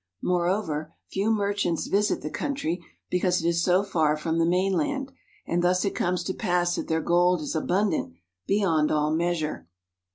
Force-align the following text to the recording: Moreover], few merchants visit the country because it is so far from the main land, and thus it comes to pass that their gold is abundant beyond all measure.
Moreover], 0.23 0.95
few 1.11 1.29
merchants 1.29 1.85
visit 1.85 2.23
the 2.23 2.31
country 2.31 2.83
because 3.11 3.39
it 3.39 3.47
is 3.47 3.63
so 3.63 3.83
far 3.83 4.17
from 4.17 4.39
the 4.39 4.47
main 4.47 4.73
land, 4.73 5.11
and 5.45 5.63
thus 5.63 5.85
it 5.85 5.91
comes 5.93 6.23
to 6.23 6.33
pass 6.33 6.75
that 6.75 6.87
their 6.87 7.01
gold 7.01 7.39
is 7.39 7.55
abundant 7.55 8.15
beyond 8.47 8.91
all 8.91 9.11
measure. 9.15 9.67